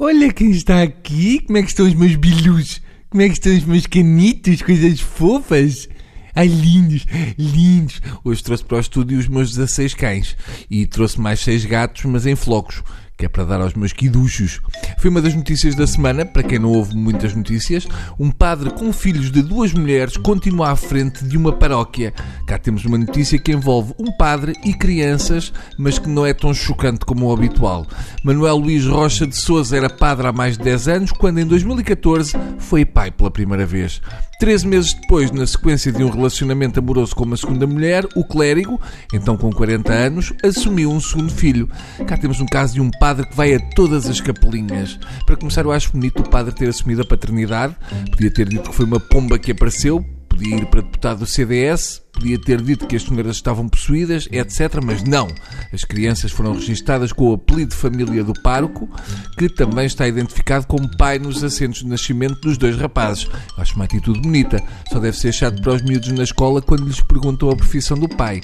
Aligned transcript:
Olha 0.00 0.32
quem 0.32 0.52
está 0.52 0.80
aqui. 0.80 1.40
Como 1.40 1.58
é 1.58 1.62
que 1.62 1.70
estão 1.70 1.84
os 1.84 1.94
meus 1.94 2.14
bilhos? 2.14 2.80
Como 3.10 3.20
é 3.20 3.26
que 3.26 3.32
estão 3.32 3.52
os 3.52 3.64
meus 3.64 3.84
canitos? 3.84 4.62
Coisas 4.62 5.00
fofas. 5.00 5.88
Ai, 6.36 6.46
lindos, 6.46 7.04
lindos. 7.36 8.00
Hoje 8.22 8.44
trouxe 8.44 8.64
para 8.64 8.76
o 8.76 8.80
estúdio 8.80 9.18
os 9.18 9.26
meus 9.26 9.50
16 9.50 9.94
cães. 9.94 10.36
E 10.70 10.86
trouxe 10.86 11.20
mais 11.20 11.40
6 11.40 11.64
gatos, 11.64 12.04
mas 12.04 12.26
em 12.26 12.36
flocos 12.36 12.80
que 13.18 13.26
é 13.26 13.28
para 13.28 13.44
dar 13.44 13.60
aos 13.60 13.74
meus 13.74 13.92
quiduchos. 13.92 14.60
Foi 14.96 15.10
uma 15.10 15.20
das 15.20 15.34
notícias 15.34 15.74
da 15.74 15.88
semana, 15.88 16.24
para 16.24 16.44
quem 16.44 16.58
não 16.58 16.70
ouve 16.70 16.94
muitas 16.94 17.34
notícias. 17.34 17.86
Um 18.18 18.30
padre 18.30 18.70
com 18.70 18.92
filhos 18.92 19.32
de 19.32 19.42
duas 19.42 19.72
mulheres 19.72 20.16
continua 20.16 20.70
à 20.70 20.76
frente 20.76 21.24
de 21.24 21.36
uma 21.36 21.52
paróquia. 21.52 22.14
Cá 22.46 22.56
temos 22.56 22.84
uma 22.84 22.96
notícia 22.96 23.36
que 23.36 23.50
envolve 23.50 23.92
um 23.98 24.12
padre 24.16 24.54
e 24.64 24.72
crianças, 24.72 25.52
mas 25.76 25.98
que 25.98 26.08
não 26.08 26.24
é 26.24 26.32
tão 26.32 26.54
chocante 26.54 27.04
como 27.04 27.26
o 27.26 27.32
habitual. 27.32 27.84
Manuel 28.22 28.56
Luís 28.56 28.86
Rocha 28.86 29.26
de 29.26 29.34
Souza 29.34 29.76
era 29.76 29.90
padre 29.90 30.28
há 30.28 30.32
mais 30.32 30.56
de 30.56 30.62
10 30.62 30.88
anos, 30.88 31.12
quando 31.12 31.38
em 31.38 31.46
2014 31.46 32.34
foi 32.58 32.84
pai 32.84 33.10
pela 33.10 33.32
primeira 33.32 33.66
vez. 33.66 34.00
Três 34.38 34.62
meses 34.62 34.94
depois, 34.94 35.32
na 35.32 35.44
sequência 35.44 35.90
de 35.90 36.04
um 36.04 36.10
relacionamento 36.10 36.78
amoroso 36.78 37.12
com 37.16 37.24
uma 37.24 37.36
segunda 37.36 37.66
mulher, 37.66 38.06
o 38.14 38.22
clérigo, 38.24 38.80
então 39.12 39.36
com 39.36 39.52
40 39.52 39.92
anos, 39.92 40.32
assumiu 40.44 40.92
um 40.92 41.00
segundo 41.00 41.32
filho. 41.32 41.68
Cá 42.06 42.16
temos 42.16 42.40
um 42.40 42.46
caso 42.46 42.74
de 42.74 42.80
um 42.80 42.88
padre 42.88 43.07
que 43.16 43.34
vai 43.34 43.54
a 43.54 43.60
todas 43.74 44.06
as 44.06 44.20
capelinhas. 44.20 44.98
Para 45.26 45.36
começar, 45.36 45.64
eu 45.64 45.72
acho 45.72 45.92
bonito 45.92 46.20
o 46.20 46.28
padre 46.28 46.54
ter 46.54 46.68
assumido 46.68 47.02
a 47.02 47.04
paternidade. 47.04 47.76
Podia 48.10 48.30
ter 48.30 48.48
dito 48.48 48.70
que 48.70 48.76
foi 48.76 48.84
uma 48.84 49.00
pomba 49.00 49.38
que 49.38 49.52
apareceu, 49.52 50.04
podia 50.28 50.56
ir 50.56 50.66
para 50.66 50.82
deputado 50.82 51.18
do 51.20 51.26
CDS, 51.26 52.00
podia 52.12 52.38
ter 52.40 52.60
dito 52.62 52.86
que 52.86 52.94
as 52.94 53.02
senhoras 53.02 53.36
estavam 53.36 53.68
possuídas, 53.68 54.28
etc. 54.30 54.80
Mas 54.84 55.02
não. 55.02 55.26
As 55.72 55.84
crianças 55.84 56.30
foram 56.30 56.52
registadas 56.52 57.12
com 57.12 57.30
o 57.30 57.34
apelido 57.34 57.70
de 57.70 57.76
família 57.76 58.22
do 58.22 58.34
pároco, 58.34 58.88
que 59.36 59.48
também 59.48 59.86
está 59.86 60.06
identificado 60.06 60.66
como 60.66 60.96
pai 60.96 61.18
nos 61.18 61.42
assentos 61.42 61.80
de 61.80 61.86
nascimento 61.86 62.40
dos 62.40 62.56
dois 62.56 62.76
rapazes. 62.76 63.28
Acho 63.56 63.74
uma 63.74 63.84
atitude 63.84 64.20
bonita. 64.20 64.62
Só 64.92 64.98
deve 65.00 65.16
ser 65.16 65.32
chato 65.32 65.60
para 65.60 65.74
os 65.74 65.82
miúdos 65.82 66.10
na 66.12 66.22
escola 66.22 66.62
quando 66.62 66.84
lhes 66.84 67.00
perguntam 67.00 67.50
a 67.50 67.56
profissão 67.56 67.98
do 67.98 68.08
pai. 68.08 68.40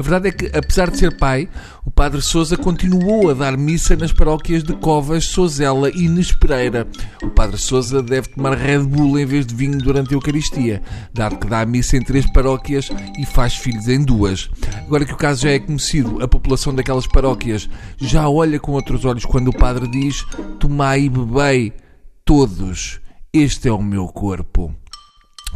A 0.00 0.02
verdade 0.02 0.28
é 0.28 0.32
que, 0.32 0.46
apesar 0.56 0.90
de 0.90 0.96
ser 0.96 1.14
pai, 1.18 1.46
o 1.84 1.90
Padre 1.90 2.22
Sousa 2.22 2.56
continuou 2.56 3.28
a 3.28 3.34
dar 3.34 3.54
missa 3.54 3.94
nas 3.94 4.10
paróquias 4.10 4.64
de 4.64 4.72
Covas, 4.72 5.26
Sozela 5.26 5.90
e 5.90 6.08
Nespereira. 6.08 6.88
O 7.22 7.28
Padre 7.28 7.58
Sousa 7.58 8.02
deve 8.02 8.28
tomar 8.28 8.56
Red 8.56 8.78
Bull 8.84 9.18
em 9.18 9.26
vez 9.26 9.44
de 9.44 9.54
vinho 9.54 9.76
durante 9.76 10.14
a 10.14 10.16
Eucaristia, 10.16 10.80
dado 11.12 11.36
que 11.36 11.46
dá 11.46 11.66
missa 11.66 11.98
em 11.98 12.02
três 12.02 12.24
paróquias 12.32 12.88
e 13.18 13.26
faz 13.26 13.56
filhos 13.56 13.88
em 13.88 14.02
duas. 14.02 14.48
Agora 14.86 15.04
que 15.04 15.12
o 15.12 15.18
caso 15.18 15.42
já 15.42 15.50
é 15.50 15.58
conhecido, 15.58 16.22
a 16.22 16.26
população 16.26 16.74
daquelas 16.74 17.06
paróquias 17.06 17.68
já 17.98 18.26
olha 18.26 18.58
com 18.58 18.72
outros 18.72 19.04
olhos 19.04 19.26
quando 19.26 19.48
o 19.48 19.56
Padre 19.58 19.86
diz: 19.86 20.24
Tomai 20.58 21.02
e 21.02 21.08
bebei, 21.10 21.74
todos, 22.24 23.00
este 23.34 23.68
é 23.68 23.72
o 23.72 23.82
meu 23.82 24.06
corpo. 24.06 24.74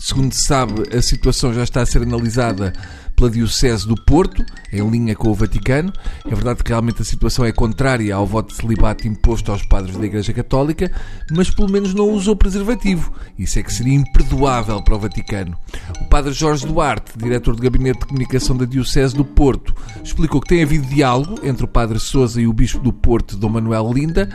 Segundo 0.00 0.32
se 0.32 0.46
sabe, 0.46 0.96
a 0.96 1.00
situação 1.00 1.54
já 1.54 1.62
está 1.62 1.82
a 1.82 1.86
ser 1.86 2.02
analisada 2.02 2.72
pela 3.22 3.30
Diocese 3.30 3.86
do 3.86 3.94
Porto, 3.94 4.44
em 4.72 4.90
linha 4.90 5.14
com 5.14 5.28
o 5.28 5.34
Vaticano. 5.34 5.92
É 6.26 6.34
verdade 6.34 6.64
que 6.64 6.70
realmente 6.70 7.02
a 7.02 7.04
situação 7.04 7.44
é 7.44 7.52
contrária 7.52 8.12
ao 8.12 8.26
voto 8.26 8.48
de 8.48 8.56
celibato 8.56 9.06
imposto 9.06 9.52
aos 9.52 9.64
padres 9.64 9.96
da 9.96 10.04
Igreja 10.04 10.32
Católica, 10.32 10.90
mas 11.30 11.48
pelo 11.48 11.70
menos 11.70 11.94
não 11.94 12.10
usou 12.10 12.34
preservativo. 12.34 13.12
Isso 13.38 13.60
é 13.60 13.62
que 13.62 13.72
seria 13.72 13.94
imperdoável 13.94 14.82
para 14.82 14.96
o 14.96 14.98
Vaticano. 14.98 15.56
O 16.00 16.04
padre 16.06 16.32
Jorge 16.32 16.66
Duarte, 16.66 17.12
diretor 17.16 17.54
de 17.54 17.62
gabinete 17.62 18.00
de 18.00 18.06
comunicação 18.06 18.56
da 18.56 18.64
Diocese 18.64 19.14
do 19.14 19.24
Porto, 19.24 19.72
explicou 20.02 20.40
que 20.40 20.48
tem 20.48 20.62
havido 20.62 20.86
diálogo 20.86 21.38
entre 21.44 21.64
o 21.64 21.68
padre 21.68 22.00
Sousa 22.00 22.40
e 22.40 22.48
o 22.48 22.52
bispo 22.52 22.80
do 22.80 22.92
Porto, 22.92 23.36
Dom 23.36 23.50
Manuel 23.50 23.92
Linda. 23.92 24.28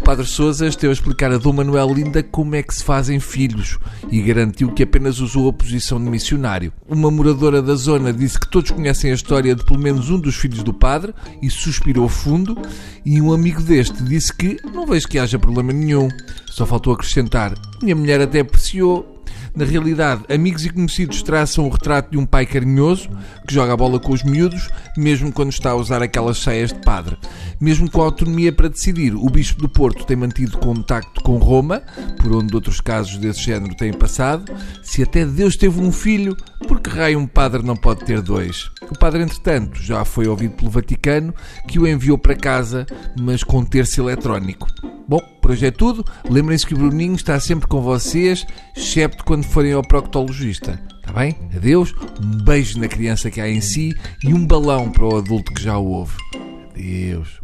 O 0.00 0.04
padre 0.04 0.26
Sousa 0.26 0.66
esteve 0.66 0.90
a 0.90 0.94
explicar 0.94 1.30
a 1.30 1.38
Dom 1.38 1.52
Manuel 1.52 1.94
Linda 1.94 2.24
como 2.24 2.56
é 2.56 2.62
que 2.62 2.74
se 2.74 2.82
fazem 2.82 3.20
filhos 3.20 3.78
e 4.10 4.20
garantiu 4.20 4.72
que 4.72 4.82
apenas 4.82 5.20
usou 5.20 5.48
a 5.48 5.52
posição 5.52 6.02
de 6.02 6.10
missionário. 6.10 6.72
Uma 6.88 7.08
moradora 7.08 7.62
da 7.62 7.76
zona 7.76 8.12
disse 8.12 8.31
que 8.38 8.48
todos 8.48 8.70
conhecem 8.70 9.10
a 9.10 9.14
história 9.14 9.54
de 9.54 9.64
pelo 9.64 9.80
menos 9.80 10.10
um 10.10 10.18
dos 10.18 10.36
filhos 10.36 10.62
do 10.62 10.72
padre 10.72 11.14
e 11.40 11.50
suspirou 11.50 12.08
fundo. 12.08 12.56
E 13.04 13.20
um 13.20 13.32
amigo 13.32 13.62
deste 13.62 14.02
disse 14.02 14.32
que 14.32 14.58
não 14.72 14.86
vejo 14.86 15.08
que 15.08 15.18
haja 15.18 15.38
problema 15.38 15.72
nenhum. 15.72 16.08
Só 16.46 16.66
faltou 16.66 16.92
acrescentar: 16.92 17.54
minha 17.82 17.96
mulher 17.96 18.20
até 18.20 18.40
apreciou 18.40 19.11
na 19.54 19.64
realidade, 19.64 20.24
amigos 20.32 20.64
e 20.64 20.70
conhecidos 20.70 21.22
traçam 21.22 21.66
o 21.66 21.68
retrato 21.68 22.10
de 22.10 22.18
um 22.18 22.24
pai 22.24 22.46
carinhoso 22.46 23.10
que 23.46 23.52
joga 23.52 23.74
a 23.74 23.76
bola 23.76 24.00
com 24.00 24.12
os 24.12 24.22
miúdos, 24.22 24.70
mesmo 24.96 25.30
quando 25.30 25.52
está 25.52 25.70
a 25.70 25.76
usar 25.76 26.02
aquelas 26.02 26.38
saias 26.38 26.72
de 26.72 26.80
padre. 26.80 27.18
Mesmo 27.60 27.90
com 27.90 28.00
autonomia 28.00 28.50
para 28.50 28.68
decidir, 28.68 29.14
o 29.14 29.28
Bispo 29.28 29.60
do 29.60 29.68
Porto 29.68 30.06
tem 30.06 30.16
mantido 30.16 30.56
contacto 30.56 31.22
com 31.22 31.36
Roma, 31.36 31.82
por 32.18 32.34
onde 32.34 32.54
outros 32.54 32.80
casos 32.80 33.18
desse 33.18 33.42
género 33.42 33.74
têm 33.74 33.92
passado. 33.92 34.50
Se 34.82 35.02
até 35.02 35.26
Deus 35.26 35.56
teve 35.56 35.80
um 35.80 35.92
filho, 35.92 36.34
por 36.66 36.80
que 36.80 36.88
raio 36.88 37.18
um 37.18 37.26
padre 37.26 37.62
não 37.62 37.76
pode 37.76 38.04
ter 38.04 38.22
dois? 38.22 38.70
O 38.90 38.98
padre, 38.98 39.22
entretanto, 39.22 39.82
já 39.82 40.04
foi 40.04 40.26
ouvido 40.26 40.54
pelo 40.54 40.70
Vaticano, 40.70 41.34
que 41.68 41.78
o 41.78 41.86
enviou 41.86 42.16
para 42.16 42.34
casa, 42.34 42.86
mas 43.20 43.44
com 43.44 43.62
terço 43.64 44.00
eletrónico. 44.00 44.66
Bom, 45.06 45.20
por 45.40 45.50
hoje 45.50 45.66
é 45.66 45.70
tudo. 45.70 46.04
Lembrem-se 46.28 46.66
que 46.66 46.74
o 46.74 46.78
Bruninho 46.78 47.14
está 47.14 47.38
sempre 47.40 47.66
com 47.66 47.80
vocês, 47.80 48.46
excepto 48.76 49.24
quando 49.24 49.44
forem 49.44 49.72
ao 49.72 49.82
proctologista. 49.82 50.80
Está 51.00 51.12
bem? 51.12 51.36
Adeus, 51.54 51.94
um 52.22 52.44
beijo 52.44 52.78
na 52.78 52.88
criança 52.88 53.30
que 53.30 53.40
há 53.40 53.48
em 53.48 53.60
si 53.60 53.92
e 54.24 54.32
um 54.32 54.46
balão 54.46 54.90
para 54.90 55.04
o 55.04 55.16
adulto 55.16 55.52
que 55.52 55.62
já 55.62 55.76
o 55.76 55.86
ouve. 55.86 56.16
Adeus. 56.70 57.40